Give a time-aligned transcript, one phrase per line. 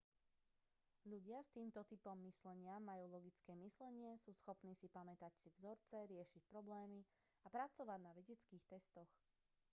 [1.11, 6.41] ľudia s týmto typom myslenia majú logické myslenie sú schopní si pamätať si vzorce riešiť
[6.53, 6.99] problémy
[7.45, 9.09] a pracovať na vedeckých testoch